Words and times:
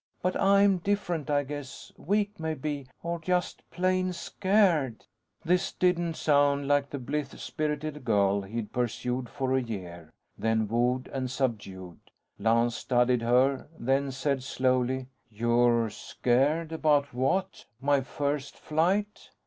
But 0.23 0.35
I'm 0.35 0.79
different, 0.79 1.29
I 1.29 1.43
guess. 1.43 1.91
Weak, 1.95 2.31
maybe. 2.39 2.87
Or 3.03 3.19
just 3.19 3.61
plain 3.69 4.13
scared" 4.13 5.05
This 5.45 5.71
didn't 5.73 6.15
sound 6.15 6.67
like 6.67 6.89
the 6.89 6.97
blithe 6.97 7.33
spirited 7.35 8.03
girl 8.03 8.41
he'd 8.41 8.73
pursued 8.73 9.29
for 9.29 9.55
a 9.55 9.61
year, 9.61 10.11
then 10.35 10.67
wooed 10.67 11.07
and 11.13 11.29
subdued. 11.29 11.99
Lance 12.39 12.75
studied 12.77 13.21
her, 13.21 13.67
then 13.77 14.09
said 14.11 14.41
slowly: 14.41 15.05
"You're 15.29 15.91
scared. 15.91 16.71
About 16.71 17.13
what? 17.13 17.65
My 17.79 18.01
first 18.01 18.57
flight?" 18.57 19.29